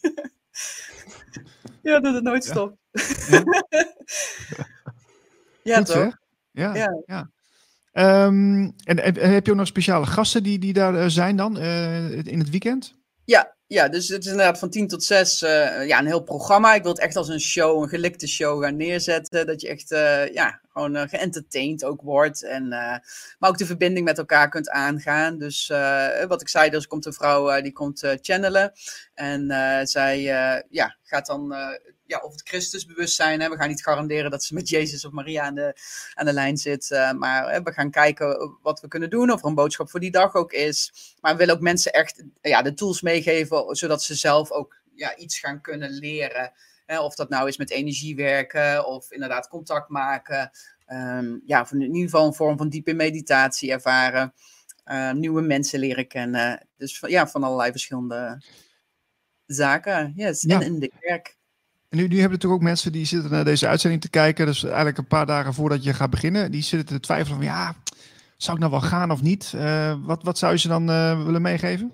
[1.82, 2.76] ja, dat het nooit stopt.
[3.28, 3.42] Ja,
[5.76, 6.16] ja toch?
[6.50, 7.02] Ja, ja.
[7.06, 7.30] ja.
[7.94, 8.98] Um, en,
[9.30, 12.50] heb je ook nog speciale gasten die, die daar eh, zijn dan uh, in het
[12.50, 12.94] weekend?
[13.24, 16.22] Ja, ja, dus het is inderdaad van 10 tot 6 uh, eh, ja, een heel
[16.22, 16.74] programma.
[16.74, 19.46] Ik wil het echt als een show, een gelikte show gaan neerzetten.
[19.46, 22.42] Dat je echt uh, ja, gewoon uh, geëntertained ook wordt.
[22.42, 25.38] En, maar ook de verbinding met elkaar kunt aangaan.
[25.38, 25.68] Dus
[26.28, 28.72] wat ik zei, er komt een vrouw die komt channelen.
[29.14, 29.46] En
[29.88, 30.20] zij
[30.70, 31.54] ja, gaat dan
[32.06, 33.40] ja, of het Christusbewustzijn.
[33.40, 33.48] Hè.
[33.48, 35.76] We gaan niet garanderen dat ze met Jezus of Maria aan de,
[36.14, 36.90] aan de lijn zit.
[37.18, 39.30] Maar we gaan kijken wat we kunnen doen.
[39.30, 40.92] Of er een boodschap voor die dag ook is.
[41.20, 43.76] Maar we willen ook mensen echt ja, de tools meegeven.
[43.76, 46.52] Zodat ze zelf ook ja, iets gaan kunnen leren.
[47.00, 48.86] Of dat nou is met energie werken.
[48.86, 50.50] Of inderdaad contact maken.
[50.86, 54.32] Um, ja, of in ieder geval een vorm van diepe meditatie ervaren.
[54.86, 56.66] Uh, nieuwe mensen leren kennen.
[56.76, 58.42] Dus ja, van allerlei verschillende
[59.46, 60.12] zaken.
[60.16, 60.44] Yes.
[60.44, 61.36] En in de kerk.
[61.88, 64.46] En nu, nu hebben natuurlijk ook mensen die zitten naar deze uitzending te kijken.
[64.46, 66.50] Dus eigenlijk een paar dagen voordat je gaat beginnen.
[66.50, 67.74] Die zitten te twijfelen van ja,
[68.36, 69.52] zou ik nou wel gaan of niet?
[69.54, 71.92] Uh, wat, wat zou je ze dan uh, willen meegeven?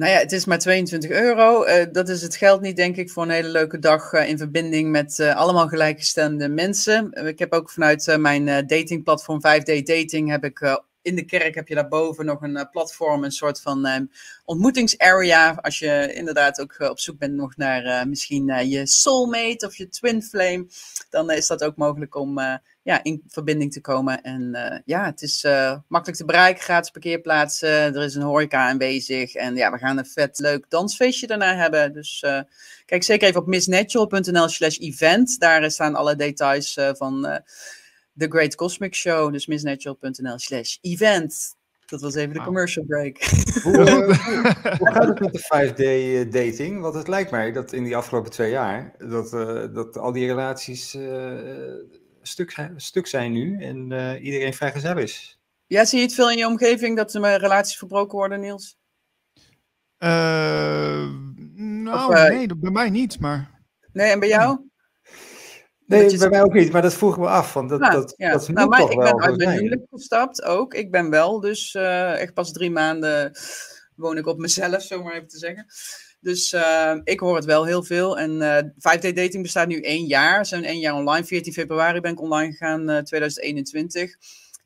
[0.00, 1.66] Nou ja, het is maar 22 euro.
[1.66, 4.90] Uh, dat is het geld niet, denk ik, voor een hele leuke dag in verbinding
[4.90, 7.12] met allemaal gelijkgestemde mensen.
[7.12, 11.74] ik heb ook vanuit mijn datingplatform 5D Dating heb ik in de kerk heb je
[11.74, 13.96] daarboven nog een uh, platform, een soort van uh,
[14.44, 15.54] ontmoetingsarea.
[15.54, 19.76] Als je inderdaad ook uh, op zoek bent nog naar uh, misschien je soulmate of
[19.76, 20.66] je twin flame,
[21.10, 22.38] dan is dat ook mogelijk om
[22.82, 24.22] ja, in verbinding te komen.
[24.22, 25.42] En ja, het is
[25.88, 29.34] makkelijk te bereiken, gratis parkeerplaatsen, er is een horeca aanwezig.
[29.34, 31.92] En ja, we gaan een vet leuk dansfeestje daarna hebben.
[31.92, 32.24] Dus
[32.86, 35.40] kijk zeker even op missnatural.nl slash event.
[35.40, 37.42] Daar staan alle details van
[38.20, 39.32] The Great Cosmic Show.
[39.32, 41.58] Dus missnatural.nl slash event.
[41.86, 43.18] Dat was even de commercial break.
[43.62, 46.80] Hoe, uh, hoe gaat het met de 5D eh, dating?
[46.80, 50.26] Want het lijkt mij dat in die afgelopen twee jaar dat, uh, dat al die
[50.26, 51.32] relaties uh,
[52.22, 53.82] stuk, zijn, stuk zijn nu en
[54.22, 55.40] iedereen vrijgezel is.
[55.66, 58.78] Ja, zie je het veel in je omgeving dat er relaties verbroken worden, Niels?
[59.98, 63.60] nou, of, nee, bij mij niet, maar...
[63.92, 64.69] Nee, en bij jou?
[65.90, 67.52] Nee, bij mij ook niet, maar dat vroeg me af.
[67.52, 68.32] Want dat, dat, ja.
[68.32, 70.74] dat nou, maar ik ben uit mijn huwelijk gestapt ook.
[70.74, 73.32] Ik ben wel, dus uh, echt pas drie maanden
[73.96, 75.66] woon ik op mezelf, zo maar even te zeggen.
[76.20, 78.18] Dus uh, ik hoor het wel heel veel.
[78.18, 80.38] En uh, eh, 5D dating bestaat nu één jaar.
[80.38, 81.26] We zijn één jaar online.
[81.26, 84.16] 14 februari ben ik online gegaan, 2021.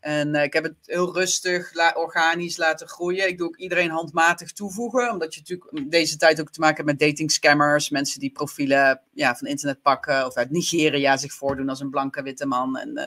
[0.04, 3.28] En uh, ik heb het heel rustig, organisch laten groeien.
[3.28, 6.98] Ik doe ook iedereen handmatig toevoegen, omdat je natuurlijk deze tijd ook te maken hebt
[6.98, 7.90] met dating scammers.
[7.90, 12.22] Mensen die profielen ja, van internet pakken of uit Nigeria zich voordoen als een blanke
[12.22, 12.78] witte man.
[12.78, 13.04] En uh,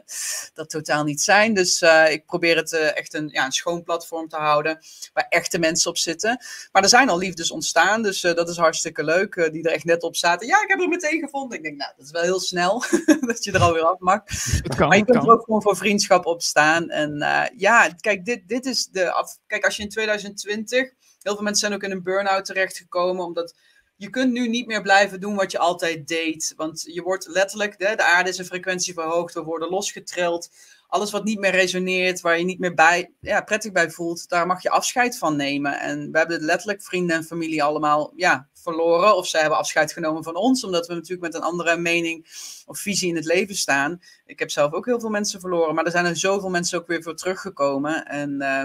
[0.53, 1.53] dat totaal niet zijn.
[1.53, 4.79] Dus uh, ik probeer het echt een, ja, een schoon platform te houden,
[5.13, 6.37] waar echte mensen op zitten.
[6.71, 9.49] Maar er zijn al liefdes ontstaan, dus dat is hartstikke leuk.
[9.51, 10.47] die er echt net op zaten.
[10.47, 11.57] Ja, ik heb er meteen gevonden.
[11.57, 12.83] Ik denk, nou, dat is wel heel snel,
[13.27, 14.21] dat je er alweer af mag.
[14.25, 16.86] Het kan, maar je kunt er ook gewoon voor vriendschap op staan.
[16.89, 19.11] En uh, ja, kijk, dit, dit is de.
[19.11, 19.37] Af...
[19.47, 20.79] Kijk, als je in 2020.
[21.21, 23.25] Heel veel mensen zijn ook in een burn-out terechtgekomen.
[23.25, 23.55] Omdat
[23.95, 26.53] je kunt nu niet meer blijven doen wat je altijd deed.
[26.55, 27.79] Want je wordt letterlijk.
[27.79, 29.33] De, de aarde is een frequentie verhoogd.
[29.33, 30.49] We worden losgetrild.
[30.87, 34.47] Alles wat niet meer resoneert, waar je niet meer bij, ja, prettig bij voelt, daar
[34.47, 35.79] mag je afscheid van nemen.
[35.79, 39.15] En we hebben letterlijk vrienden en familie allemaal ja, verloren.
[39.15, 42.25] Of zij hebben afscheid genomen van ons, omdat we natuurlijk met een andere mening
[42.65, 43.99] of visie in het leven staan.
[44.25, 46.87] Ik heb zelf ook heel veel mensen verloren, maar er zijn er zoveel mensen ook
[46.87, 48.05] weer voor teruggekomen.
[48.05, 48.63] En uh,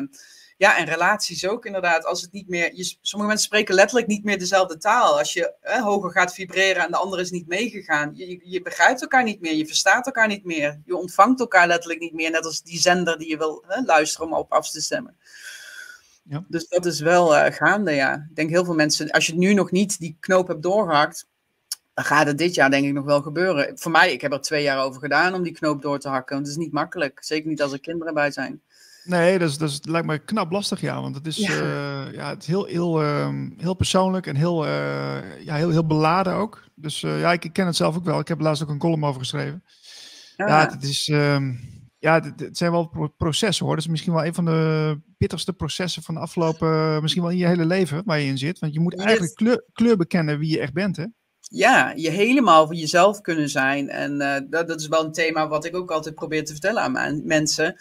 [0.62, 2.04] ja, en relaties ook inderdaad.
[2.04, 5.18] Als het niet meer, je, sommige mensen spreken letterlijk niet meer dezelfde taal.
[5.18, 8.10] Als je hoger gaat vibreren en de ander is niet meegegaan.
[8.14, 10.80] Je, je, begrijpt elkaar niet meer, je verstaat elkaar niet meer.
[10.84, 12.30] Je ontvangt elkaar letterlijk niet meer.
[12.30, 15.16] Net als die zender die je wil luisteren om op af te stemmen.
[16.22, 16.44] Ja.
[16.48, 18.14] Dus dat is wel uh, gaande, ja.
[18.14, 21.26] Ik denk heel veel mensen, als je nu nog niet die knoop hebt doorgehakt,
[21.94, 23.78] dan gaat het dit jaar denk ik nog wel gebeuren.
[23.78, 26.34] Voor mij, ik heb er twee jaar over gedaan om die knoop door te hakken.
[26.34, 27.18] Want het is niet makkelijk.
[27.24, 28.62] Zeker niet als er kinderen bij zijn.
[29.04, 31.00] Nee, dat, is, dat is, lijkt me knap lastig, ja.
[31.00, 31.50] Want het is, ja.
[31.50, 35.86] Uh, ja, het is heel, heel, uh, heel persoonlijk en heel, uh, ja, heel, heel
[35.86, 36.64] beladen ook.
[36.74, 38.18] Dus ja, ik, ik, ken het zelf ook wel.
[38.18, 39.62] Ik heb laatst ook een column over geschreven.
[40.36, 41.52] Ja, ja het, is, ehm,
[41.98, 43.74] ja, het, het, zijn wel processen hoor.
[43.74, 47.38] Dat is misschien wel een van de pittigste processen van de afgelopen, misschien wel in
[47.38, 48.58] je hele leven waar je in zit.
[48.58, 51.04] Want je moet eigenlijk kleur, kleur bekennen wie je echt bent, hè?
[51.50, 53.88] Ja, je helemaal voor jezelf kunnen zijn.
[53.88, 56.82] En uh, dat, dat, is wel een thema wat ik ook altijd probeer te vertellen
[56.82, 57.76] aan mijn mensen.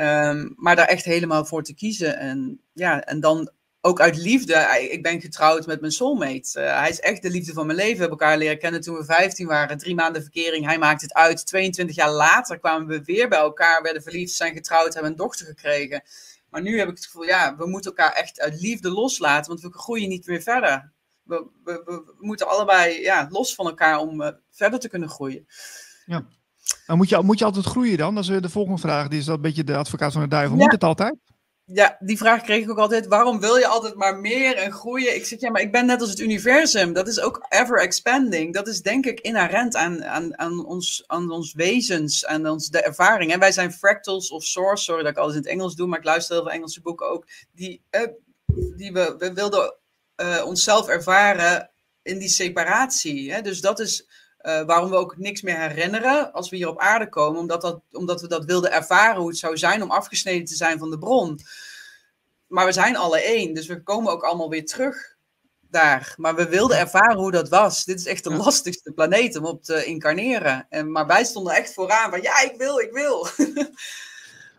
[0.00, 2.18] Um, maar daar echt helemaal voor te kiezen.
[2.18, 4.88] En ja, en dan ook uit liefde.
[4.90, 6.60] Ik ben getrouwd met mijn soulmate.
[6.60, 7.94] Uh, hij is echt de liefde van mijn leven.
[7.94, 9.78] We hebben elkaar leren kennen toen we 15 waren.
[9.78, 10.66] Drie maanden verkering.
[10.66, 11.46] Hij maakt het uit.
[11.46, 13.82] 22 jaar later kwamen we weer bij elkaar.
[13.82, 16.02] Werden verliefd, zijn getrouwd, hebben een dochter gekregen.
[16.50, 19.48] Maar nu heb ik het gevoel, ja, we moeten elkaar echt uit liefde loslaten.
[19.48, 20.92] Want we groeien niet meer verder
[21.28, 25.46] we, we, we, moeten allebei ja, los van elkaar om uh, verder te kunnen groeien.
[26.06, 26.26] Ja.
[26.86, 28.14] Maar moet je, moet je altijd groeien dan?
[28.14, 29.08] Dat is weer de volgende vraag.
[29.08, 30.56] Die is dat een beetje de advocaat van de duivel.
[30.56, 31.16] Moet het altijd?
[31.64, 33.06] Ja, die vraag kreeg ik ook altijd.
[33.06, 35.14] Waarom wil je altijd maar meer en groeien?
[35.14, 36.92] Ik zeg, ja, maar ik ben net als het universum.
[36.92, 38.54] Dat is ook ever expanding.
[38.54, 42.82] Dat is denk ik inherent aan, aan, aan, ons, aan ons wezens, aan ons, de
[42.82, 43.32] ervaring.
[43.32, 44.84] En wij zijn fractals of source.
[44.84, 47.10] Sorry dat ik alles in het Engels doe, maar ik luister heel veel Engelse boeken
[47.10, 47.26] ook.
[47.52, 48.02] Die, uh,
[48.76, 49.74] die we, we wilden
[50.20, 51.70] uh, onszelf ervaren
[52.02, 53.32] in die separatie.
[53.32, 53.40] Hè?
[53.40, 54.08] Dus dat is
[54.42, 57.80] uh, waarom we ook niks meer herinneren als we hier op aarde komen, omdat, dat,
[57.92, 60.98] omdat we dat wilden ervaren hoe het zou zijn om afgesneden te zijn van de
[60.98, 61.40] bron.
[62.46, 65.16] Maar we zijn alle één, dus we komen ook allemaal weer terug
[65.60, 66.14] daar.
[66.16, 67.84] Maar we wilden ervaren hoe dat was.
[67.84, 70.66] Dit is echt de lastigste planeet om op te incarneren.
[70.68, 73.26] En, maar wij stonden echt vooraan van ja, ik wil, ik wil.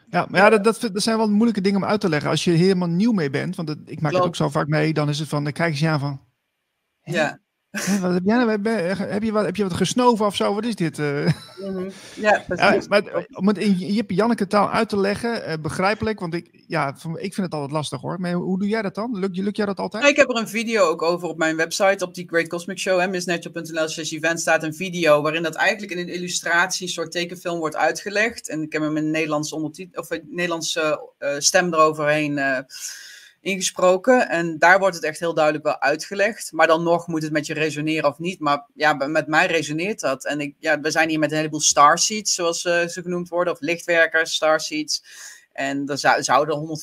[0.09, 2.29] Ja, maar ja, dat, dat, dat, zijn wel moeilijke dingen om uit te leggen.
[2.29, 5.09] Als je helemaal nieuw mee bent, want ik maak het ook zo vaak mee, dan
[5.09, 6.27] is het van, dan kijk je aan van...
[7.01, 7.39] Ja.
[7.71, 10.53] Wat heb, jij, nou heb, je wat, heb je wat gesnoven of zo?
[10.53, 10.97] Wat is dit?
[10.97, 11.27] Uh?
[11.57, 11.91] Mm-hmm.
[12.15, 16.33] Ja, ja, maar om het in Jip Janneke taal uit te leggen, uh, begrijpelijk, want
[16.33, 18.19] ik, ja, ik vind het altijd lastig hoor.
[18.19, 19.19] Maar hoe doe jij dat dan?
[19.19, 20.07] Lukt, lukt jij dat altijd?
[20.07, 23.09] Ik heb er een video ook over op mijn website, op die Great Cosmic Show,
[23.09, 27.59] missnatural.nl slash event staat een video waarin dat eigenlijk in een illustratie, een soort tekenfilm
[27.59, 28.49] wordt uitgelegd.
[28.49, 32.65] En ik heb hem in Nederlands, ondertitel, of Nederlandse uh, stem eroverheen
[33.41, 34.29] ingesproken.
[34.29, 36.51] En daar wordt het echt heel duidelijk wel uitgelegd.
[36.51, 38.39] Maar dan nog moet het met je resoneren of niet.
[38.39, 40.25] Maar ja, met mij resoneert dat.
[40.25, 43.53] En ik, ja, we zijn hier met een heleboel starseeds, zoals uh, ze genoemd worden,
[43.53, 45.03] of lichtwerkers, starseeds.
[45.53, 46.79] En er zou, zouden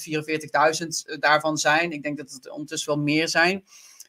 [1.15, 1.93] 144.000 daarvan zijn.
[1.93, 3.65] Ik denk dat het ondertussen wel meer zijn.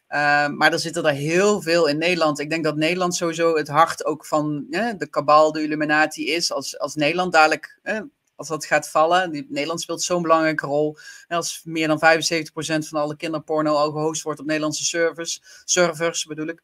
[0.10, 2.40] Uh, maar er zitten er heel veel in Nederland.
[2.40, 6.52] Ik denk dat Nederland sowieso het hart ook van de kabal, de Illuminati is.
[6.52, 7.80] Als, als Nederland dadelijk
[8.38, 9.32] als dat gaat vallen.
[9.32, 10.98] Die, Nederland speelt zo'n belangrijke rol.
[11.28, 16.48] als meer dan 75% van alle kinderporno al gehost wordt op Nederlandse servers, servers bedoel
[16.48, 16.62] ik.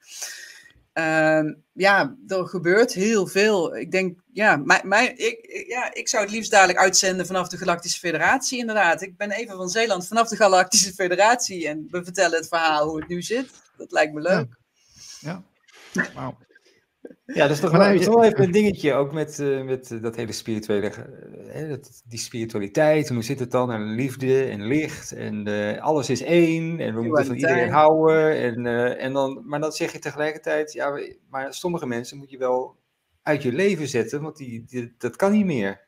[0.94, 3.76] Uh, ja, er gebeurt heel veel.
[3.76, 7.58] Ik denk, ja, mij, mij, ik, ja, ik zou het liefst dadelijk uitzenden vanaf de
[7.58, 9.02] Galactische Federatie, inderdaad.
[9.02, 13.00] Ik ben even van Zeeland vanaf de Galactische Federatie en we vertellen het verhaal hoe
[13.00, 13.50] het nu zit.
[13.78, 14.58] Dat lijkt me leuk.
[15.20, 15.44] Ja,
[15.92, 16.08] ja.
[16.14, 16.38] wauw.
[17.34, 20.02] Ja, dat is toch wel, is wel even een dingetje, ook met, uh, met uh,
[20.02, 20.92] dat hele spirituele,
[21.56, 23.08] uh, dat, die spiritualiteit.
[23.10, 23.72] En hoe zit het dan?
[23.72, 25.48] En liefde en licht en
[25.80, 28.38] alles is één en we moeten van iedereen houden.
[28.38, 28.66] En,
[28.98, 32.76] en dan, maar dan zeg je tegelijkertijd, ja, maar sommige mensen moet je wel
[33.22, 35.82] uit je leven zetten, want die, die dat kan niet meer.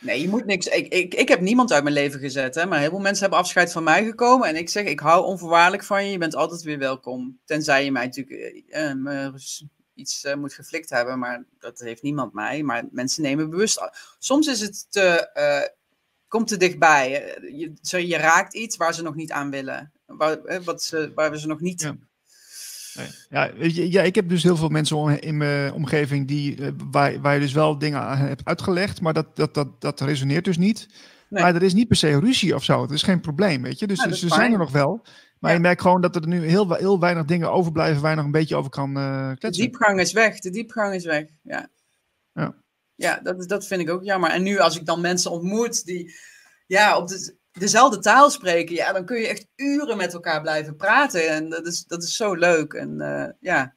[0.00, 0.66] Nee, je moet niks.
[0.66, 3.38] Ik, ik, ik heb niemand uit mijn leven gezet, hè, maar heel veel mensen hebben
[3.38, 4.48] afscheid van mij gekomen.
[4.48, 6.10] En ik zeg, ik hou onvoorwaardelijk van je.
[6.10, 7.38] Je bent altijd weer welkom.
[7.44, 8.64] Tenzij je mij natuurlijk
[9.98, 12.62] iets uh, moet geflikt hebben, maar dat heeft niemand mij.
[12.62, 13.90] Maar mensen nemen bewust.
[14.18, 15.68] Soms is het te, uh,
[16.28, 17.10] komt te dichtbij.
[17.52, 19.92] Je, zo, je raakt iets waar ze nog niet aan willen.
[20.06, 21.80] Waar, wat ze, waar we ze nog niet.
[21.80, 21.96] Ja.
[23.28, 26.58] Ja, ja, ik heb dus heel veel mensen in mijn omgeving die,
[26.90, 30.44] waar, waar je dus wel dingen aan hebt uitgelegd, maar dat, dat, dat, dat resoneert
[30.44, 30.88] dus niet.
[31.28, 31.42] Nee.
[31.42, 32.82] Maar er is niet per se ruzie of zo.
[32.82, 33.86] Het is geen probleem, weet je.
[33.86, 35.04] Dus, dus ze zijn er nog wel.
[35.40, 38.24] Maar je merkt gewoon dat er nu heel, heel weinig dingen overblijven waar je nog
[38.24, 39.50] een beetje over kan uh, kletsen.
[39.50, 40.38] De diepgang is weg.
[40.38, 41.68] De diepgang is weg, ja.
[42.32, 42.54] Ja.
[42.94, 44.30] Ja, dat, dat vind ik ook jammer.
[44.30, 46.14] En nu als ik dan mensen ontmoet die
[46.66, 50.76] ja, op de, dezelfde taal spreken, ja, dan kun je echt uren met elkaar blijven
[50.76, 51.28] praten.
[51.28, 52.72] En dat is, dat is zo leuk.
[52.72, 53.76] En uh, ja.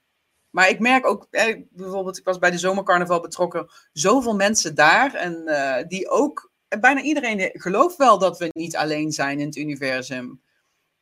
[0.50, 5.13] Maar ik merk ook, eh, bijvoorbeeld, ik was bij de zomercarnaval betrokken, zoveel mensen daar.
[5.13, 9.45] En uh, die ook, en bijna iedereen gelooft wel dat we niet alleen zijn in
[9.45, 10.41] het universum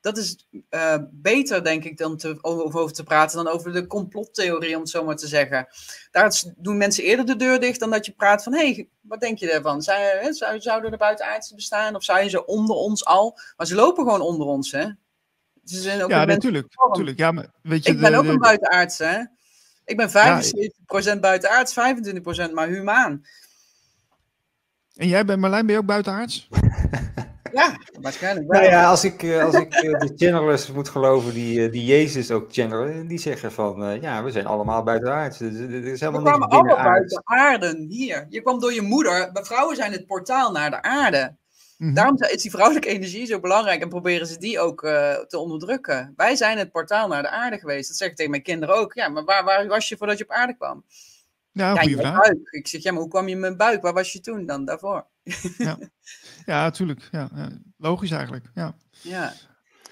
[0.02, 4.76] dat is uh, beter, denk ik, dan te, over, te praten dan over de complottheorie,
[4.76, 5.68] om het zo maar te zeggen.
[6.12, 9.20] Daar doen mensen eerder de deur dicht dan dat je praat van: hé, hey, wat
[9.20, 9.82] denk je ervan?
[9.82, 13.40] Zou, zou, zouden er buitenaardse bestaan of zijn ze onder ons al?
[13.58, 14.86] Maar ze lopen gewoon onder ons, hè?
[15.64, 16.76] Ze zijn ook ja, natuurlijk.
[16.88, 17.18] natuurlijk.
[17.18, 19.24] Ja, maar weet je, ik ben ook een buitenaardse, hè?
[19.86, 21.76] Ik ben 75% ja, buitenaards,
[22.50, 23.26] 25% maar humaan.
[24.96, 26.48] En jij bent Marlijn, ben je ook buitenaards?
[27.52, 28.62] Ja, waarschijnlijk wel.
[28.62, 31.86] Nou ja, als ik, eh, als ik eh, de channelers moet geloven die, eh, die
[31.86, 35.46] Jezus ook channelen, die zeggen van, ja, we zijn allemaal buiten aarde.
[35.46, 38.26] Er is helemaal we kwamen allemaal buiten aarde, hier.
[38.30, 39.30] Je kwam door je moeder.
[39.34, 41.36] Vrouwen zijn het portaal naar de aarde.
[41.78, 41.94] Mhm.
[41.94, 44.82] Daarom is die vrouwelijke energie zo belangrijk en proberen ze die ook
[45.28, 46.14] te onderdrukken.
[46.16, 47.88] Wij zijn het portaal naar de aarde geweest.
[47.88, 48.94] Dat zeg ik tegen mijn kinderen ook.
[48.94, 50.84] Ja, maar waar, waar was je voordat je op aarde kwam?
[51.52, 52.18] Ja, ja goede vraag.
[52.18, 52.50] Buik.
[52.50, 53.82] Ik zeg, ja, maar hoe kwam je in mijn buik?
[53.82, 55.06] Waar was je toen dan daarvoor?
[55.58, 55.78] Ja,
[56.50, 57.08] ja natuurlijk.
[57.12, 57.30] Ja,
[57.78, 58.46] logisch eigenlijk.
[58.54, 58.76] Ja.
[59.02, 59.34] ja.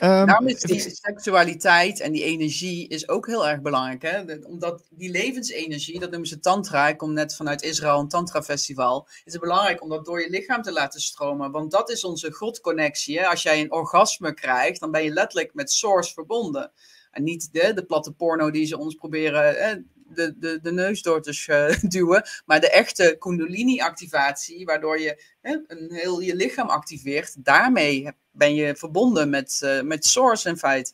[0.01, 4.01] Um, Daarom is die seksualiteit en die energie is ook heel erg belangrijk.
[4.01, 4.35] Hè?
[4.43, 9.07] Omdat die levensenergie, dat noemen ze tantra, ik kom net vanuit Israël, een tantra festival,
[9.23, 11.51] is het belangrijk om dat door je lichaam te laten stromen.
[11.51, 13.27] Want dat is onze godconnectie.
[13.27, 16.71] Als jij een orgasme krijgt, dan ben je letterlijk met source verbonden.
[17.11, 19.75] En niet de, de platte porno die ze ons proberen hè,
[20.09, 22.23] de, de, de neus door te duwen.
[22.45, 28.75] Maar de echte Kundalini-activatie, waardoor je hè, een heel je lichaam activeert, daarmee ben je
[28.75, 30.91] verbonden met, uh, met Source in feite.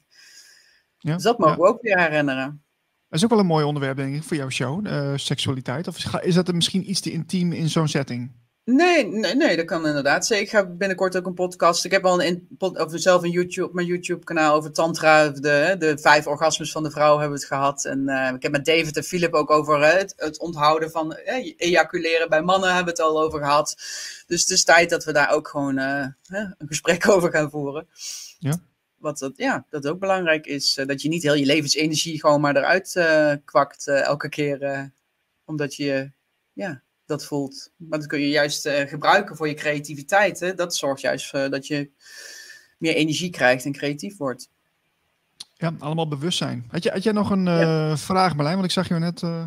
[0.97, 2.63] Ja, dus dat mogen we ook weer herinneren.
[3.10, 5.88] Dat is ook wel een mooi onderwerp, denk ik, voor jouw show, uh, seksualiteit.
[5.88, 8.32] Of is dat misschien iets te intiem in zo'n setting?
[8.65, 10.30] Nee, nee, nee, dat kan inderdaad.
[10.30, 11.86] Ik ga binnenkort ook een podcast.
[11.86, 15.30] Ik heb al een, over zelf een YouTube, mijn YouTube-kanaal over Tantra.
[15.30, 17.86] De, de vijf orgasmes van de vrouw hebben we het gehad.
[17.86, 21.54] En uh, ik heb met David en Philip ook over het, het, onthouden van uh,
[21.58, 23.76] ejaculeren bij mannen hebben we het al over gehad.
[24.28, 27.88] Dus het is tijd dat we daar ook gewoon uh, een gesprek over gaan voeren.
[28.39, 28.60] Ja.
[28.95, 30.80] Wat dat, ja, dat ook belangrijk is.
[30.86, 32.91] dat je niet heel je levensenergie gewoon maar eruit
[33.45, 34.91] kwakt elke keer.
[35.45, 36.12] omdat je
[36.54, 37.71] ja, dat voelt.
[37.76, 40.39] Maar dat kun je juist uh, gebruiken voor je creativiteit.
[40.39, 40.54] Hè?
[40.54, 41.89] Dat zorgt juist voor dat je
[42.78, 44.49] meer energie krijgt en creatief wordt.
[45.54, 46.65] Ja, allemaal bewustzijn.
[46.67, 48.56] Had, je, had jij nog een uh, vraag, Marlijn?
[48.56, 49.21] Want ik zag je net...
[49.21, 49.45] Uh...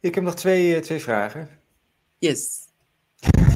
[0.00, 1.48] Ik heb nog twee, twee vragen.
[2.18, 2.62] Yes.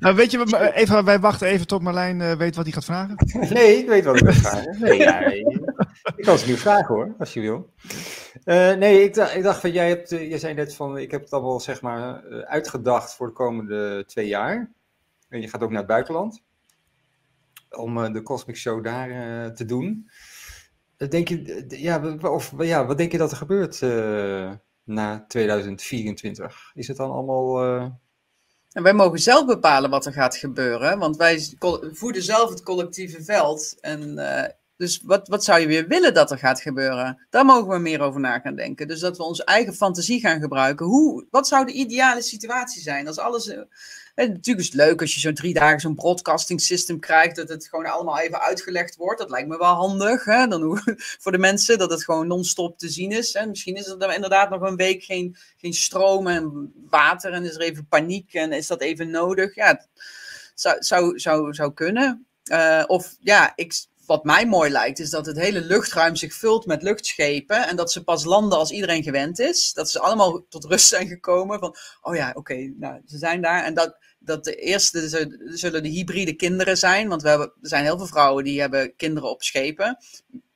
[0.00, 3.16] nou, weet je, even, wij wachten even tot Marlijn weet wat hij gaat vragen.
[3.52, 4.80] Nee, ik weet wat ik ga vragen.
[4.80, 5.20] Nee, ja,
[6.16, 7.70] ik kan het nu vragen hoor, als je wil.
[8.44, 11.10] Uh, nee, ik, dacht, ik dacht van, jij, hebt, uh, jij zei net van, ik
[11.10, 14.72] heb het allemaal zeg maar uh, uitgedacht voor de komende twee jaar.
[15.28, 16.42] En je gaat ook naar het buitenland.
[17.70, 20.10] Om de Cosmic Show daar te doen.
[20.96, 23.80] denk je, ja, of, ja, wat denk je dat er gebeurt
[24.84, 26.70] na 2024?
[26.74, 27.60] Is het dan allemaal...
[28.72, 31.56] En wij mogen zelf bepalen wat er gaat gebeuren, want wij
[31.92, 33.76] voeden zelf het collectieve veld.
[33.80, 34.14] En
[34.80, 37.26] dus wat, wat zou je weer willen dat er gaat gebeuren?
[37.30, 38.88] Daar mogen we meer over na gaan denken.
[38.88, 40.86] Dus dat we onze eigen fantasie gaan gebruiken.
[40.86, 43.06] Hoe, wat zou de ideale situatie zijn?
[43.06, 43.48] Als alles.
[43.48, 43.58] Eh,
[44.14, 47.36] natuurlijk is het leuk als je zo'n drie dagen zo'n broadcasting system krijgt.
[47.36, 49.20] Dat het gewoon allemaal even uitgelegd wordt.
[49.20, 50.24] Dat lijkt me wel handig.
[50.24, 50.46] Hè?
[50.46, 50.80] Dan,
[51.22, 53.32] voor de mensen dat het gewoon non-stop te zien is.
[53.32, 53.46] Hè?
[53.46, 57.32] Misschien is er dan inderdaad nog een week geen, geen stroom en water.
[57.32, 59.54] En is er even paniek en is dat even nodig.
[59.54, 59.88] Ja, het
[60.54, 62.26] zou, zou, zou, zou kunnen.
[62.44, 63.72] Uh, of ja, ik,
[64.10, 67.68] wat mij mooi lijkt, is dat het hele luchtruim zich vult met luchtschepen.
[67.68, 69.72] En dat ze pas landen als iedereen gewend is.
[69.72, 71.58] Dat ze allemaal tot rust zijn gekomen.
[71.58, 73.64] Van, oh ja, oké, nou, ze zijn daar.
[73.64, 75.08] En dat, dat de eerste
[75.44, 77.08] zullen de hybride kinderen zijn.
[77.08, 79.98] Want we hebben, er zijn heel veel vrouwen die hebben kinderen op schepen.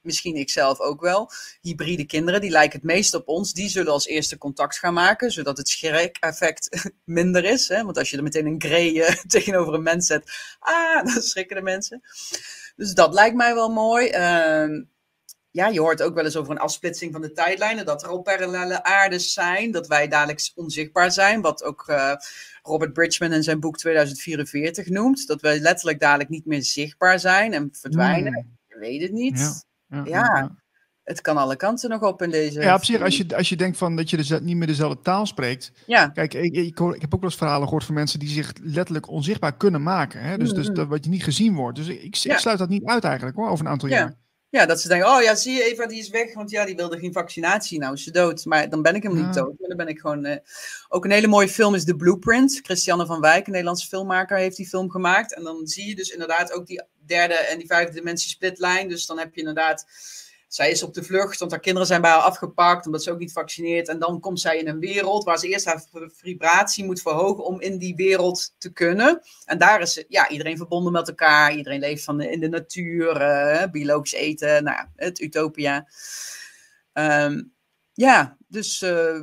[0.00, 1.30] Misschien ik zelf ook wel.
[1.60, 3.52] Hybride kinderen, die lijken het meest op ons.
[3.52, 5.30] Die zullen als eerste contact gaan maken.
[5.30, 7.68] Zodat het schrik-effect minder is.
[7.68, 7.84] Hè?
[7.84, 10.30] Want als je er meteen een grey tegenover een mens zet.
[10.58, 12.02] Ah, dan schrikken de mensen.
[12.76, 14.08] Dus dat lijkt mij wel mooi.
[14.08, 14.82] Ehm,
[15.50, 17.86] ja, je hoort ook wel eens over een afsplitsing van de tijdlijnen.
[17.86, 19.70] Dat er al parallele aardes zijn.
[19.70, 21.40] Dat wij dadelijk onzichtbaar zijn.
[21.40, 22.14] Wat ook uh,
[22.62, 25.26] Robert Bridgman in zijn boek 2044 noemt.
[25.26, 28.32] Dat wij letterlijk dadelijk niet meer zichtbaar zijn en verdwijnen.
[28.32, 28.58] Hmm.
[28.66, 29.66] Je weet het niet.
[29.88, 30.63] ja, ja, ja
[31.04, 32.60] het kan alle kanten nog op in deze.
[32.60, 35.26] Ja, op zich, als je, als je denkt van dat je niet meer dezelfde taal
[35.26, 35.72] spreekt.
[35.86, 36.08] Ja.
[36.08, 39.08] Kijk, ik, ik, ik, heb ook wel eens verhalen gehoord van mensen die zich letterlijk
[39.08, 40.20] onzichtbaar kunnen maken.
[40.20, 40.38] Hè?
[40.38, 40.74] Dus, dus mm-hmm.
[40.74, 41.76] dat wat je niet gezien wordt.
[41.76, 43.96] Dus ik, ik, sluit dat niet uit eigenlijk hoor, over een aantal ja.
[43.96, 44.14] jaar.
[44.48, 46.76] Ja, dat ze denken, oh ja, zie je Eva, die is weg, want ja, die
[46.76, 47.78] wilde geen vaccinatie.
[47.78, 49.58] Nou is ze dood, maar dan ben ik hem niet dood.
[49.58, 50.24] Maar dan ben ik gewoon...
[50.24, 50.36] eh,
[50.88, 52.60] Ook een hele mooie film is The Blueprint.
[52.62, 55.34] Christiane van Wijk, een Nederlandse filmmaker, heeft die film gemaakt.
[55.34, 58.88] En dan zie je dus inderdaad ook die derde en die vijfde dimensie splitlijn.
[58.88, 59.86] Dus dan heb je inderdaad...
[60.54, 63.18] Zij is op de vlucht, want haar kinderen zijn bij haar afgepakt, omdat ze ook
[63.18, 63.88] niet vaccineert.
[63.88, 67.60] En dan komt zij in een wereld waar ze eerst haar vibratie moet verhogen om
[67.60, 69.20] in die wereld te kunnen.
[69.44, 71.54] En daar is ja, iedereen verbonden met elkaar.
[71.54, 75.88] Iedereen leeft van in de natuur, eh, biologisch eten, nou, het utopia.
[76.92, 77.42] Ehm,
[77.92, 79.20] ja, dus eh,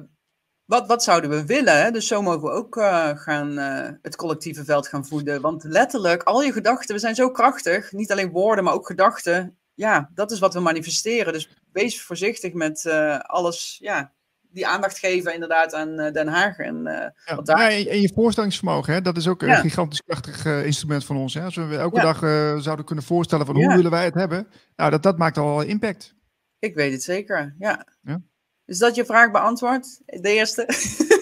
[0.65, 1.93] wat, wat zouden we willen?
[1.93, 3.57] Dus zo mogen we ook eh, gaan,
[4.01, 5.41] het collectieve veld gaan voeden.
[5.41, 7.91] Want letterlijk, al je gedachten, we zijn zo krachtig.
[7.91, 9.60] Niet alleen woorden, maar ook gedachten.
[9.81, 11.33] Ja, dat is wat we manifesteren.
[11.33, 14.11] Dus wees voorzichtig met eh, alles, ja,
[14.51, 16.57] die aandacht geven inderdaad aan eh, Den Haag.
[16.57, 20.01] En, eh, Ja, Want daar- ja, en je voorstellingsvermogen, hè, dat is ook een gigantisch
[20.05, 21.33] krachtig eh, instrument van ons.
[21.33, 21.43] Hè.
[21.43, 22.01] Als we elke Ja.
[22.01, 23.65] dag eh, zouden kunnen voorstellen van Ja.
[23.65, 26.13] hoe willen wij het hebben, nou, dat, dat maakt al impact.
[26.59, 27.85] ik weet het zeker, ja.
[28.01, 28.21] Ja.
[28.65, 30.01] Is dat je vraag beantwoord?
[30.05, 30.65] De eerste?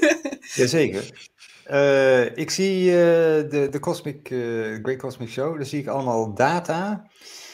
[0.56, 1.30] Jazeker.
[1.64, 2.96] Eh, ik zie eh,
[3.50, 4.28] de, de Cosmic,
[4.84, 7.08] Great Cosmic Show, daar zie ik allemaal data.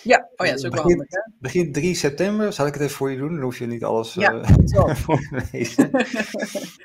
[0.05, 1.31] Ja, oh ja, dat is ook wel Begin- handig, hè?
[1.39, 3.33] Begint 3 september, zal ik het even voor je doen?
[3.33, 4.87] Dan hoef je niet alles Ja, eh, Zo.
[4.93, 5.91] voor te lezen.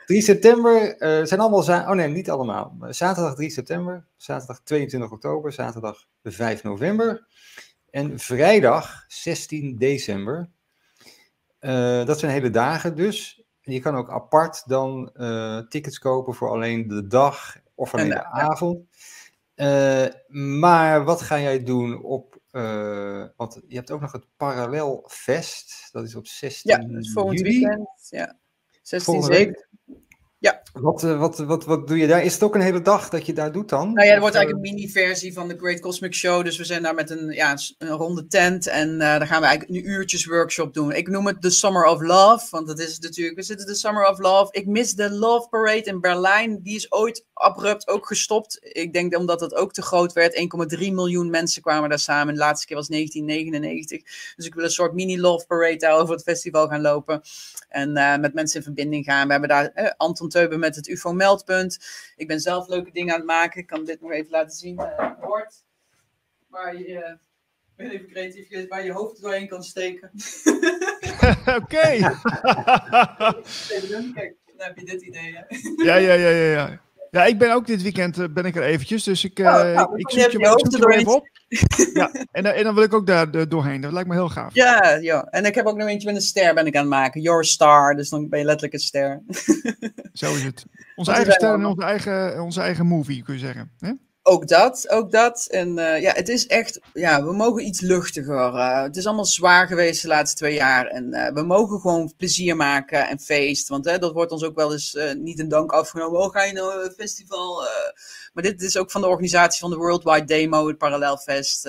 [0.07, 2.77] 3 september eh, zijn allemaal, oh nee, niet allemaal.
[2.89, 7.27] Zaterdag 3 september, zaterdag 22 oktober, zaterdag 5 november
[7.91, 10.51] en vrijdag 16 december.
[11.59, 13.43] Eh, dat zijn hele dagen dus.
[13.63, 18.13] En je kan ook apart dan eh, tickets kopen voor alleen de dag of alleen
[18.13, 18.79] En de avond.
[19.55, 20.05] Eh,
[20.59, 26.05] maar wat ga jij doen op, eh, want je hebt ook nog het Parallelfest, dat
[26.05, 27.59] is op 16 Ja, volgend juli.
[27.59, 27.89] weekend.
[28.09, 28.39] Ja.
[28.83, 29.69] 16, Volgende 7.
[30.41, 30.63] Ja.
[30.73, 32.25] Wat, eh, wat, wat, wat doe je daar?
[32.25, 33.93] Is het ook een hele dag dat je daar doet dan?
[33.93, 36.45] Nou ja, er wordt eh, eigenlijk een mini-versie van de Great Cosmic Show.
[36.45, 38.67] Dus we zijn daar met een, ja, een ronde tent.
[38.67, 40.93] En eh daar gaan we eigenlijk een uurtjes workshop doen.
[40.93, 42.47] Ik noem het de Summer of Love.
[42.51, 44.53] Want dat is het natuurlijk, we zitten de Summer of Love.
[44.53, 46.63] Ik mis de Love Parade in Berlijn.
[46.63, 48.59] Die is ooit abrupt ook gestopt.
[48.63, 50.49] Ik denk omdat het ook te groot werd.
[50.79, 52.35] 1,3 miljoen mensen kwamen daar samen.
[52.35, 54.35] De laatste keer was 1999.
[54.37, 57.23] Dus ik wil een soort mini-Love Parade daar over het festival gaan lopen.
[57.69, 59.27] En eh, met mensen in verbinding gaan.
[59.27, 61.79] We hebben daar eh, Anton Teuben met het UFO-meldpunt.
[62.17, 63.61] Ik ben zelf leuke dingen aan het maken.
[63.61, 64.81] Ik kan dit nog even laten zien.
[64.81, 65.65] Een bord
[66.47, 67.15] waar je, eh,
[67.77, 70.11] ben even creatief, waar je hoofd doorheen kan steken.
[71.61, 71.81] Oké.
[74.15, 75.37] Kijk, dan heb je dit idee.
[75.37, 75.43] Hè?
[75.85, 76.81] ja, ja, ja, ja, ja.
[77.11, 79.53] Ja, ik ben ook dit weekend eh, ben ik er eventjes, dus ik, eh, Oh,
[79.53, 81.29] nou, ik, ik zoek je, je ik hoofd zoek er je even op.
[81.95, 83.81] Ja, en, dan- en dan wil ik ook daar eh, doorheen.
[83.81, 84.55] Dat lijkt me heel gaaf.
[84.55, 86.91] Ja, ja, en ik heb ook nog eentje met een ster ben ik aan het
[86.91, 87.21] maken.
[87.21, 89.23] Your Star, dus dan ben je letterlijk een ster.
[90.13, 90.65] Zo is het.
[90.97, 93.71] Onze eigen ster en onze eigen, onze eigen movie, kun je zeggen.
[93.79, 93.93] Hè?
[94.23, 95.47] Ook dat, ook dat.
[95.51, 98.55] En eh, ja, het is echt, ja, we mogen iets luchtiger.
[98.83, 100.87] het is allemaal zwaar geweest de laatste twee jaar.
[100.87, 103.69] En eh, we mogen gewoon plezier maken en feest.
[103.69, 106.21] Want hè, dat wordt ons ook wel eens eh, niet in dank afgenomen.
[106.21, 107.63] Oh, ga je nou een festival?
[108.33, 111.67] maar dit is ook van de organisatie van de Worldwide Demo, het Parallelfest.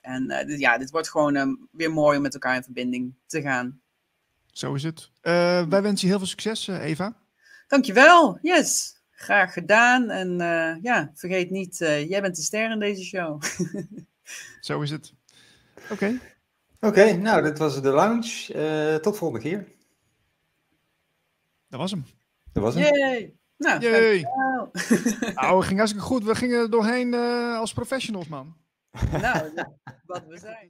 [0.00, 3.80] en dit- ja, dit wordt gewoon weer mooi om met elkaar in verbinding te gaan.
[4.52, 5.10] Zo is het.
[5.20, 7.16] Wij wensen je heel veel succes, Eva.
[7.68, 8.95] Dankjewel, yes.
[9.16, 10.10] Graag gedaan.
[10.10, 13.42] En eh, ja, vergeet niet, eh, jij bent de ster in deze show.
[14.60, 15.12] Zo is het.
[15.90, 16.18] Oké.
[16.80, 18.52] Oké, nou, dit was de lounge.
[18.54, 19.66] Eh, tot volgende keer.
[21.68, 22.04] Dat was hem.
[22.52, 22.94] Dat was hem.
[22.94, 23.34] Yay!
[23.56, 23.80] Nou.
[25.34, 26.24] Nou, het ging hartstikke goed.
[26.24, 28.56] We gingen er doorheen eh, als professionals, man.
[29.10, 29.52] nou,
[30.06, 30.64] wat we zijn.